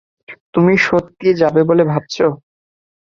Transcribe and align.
তুমি 0.53 0.73
সত্যিই 0.87 1.39
যাবে 1.41 1.61
বলে 1.69 1.83
ভাবছ? 1.91 2.15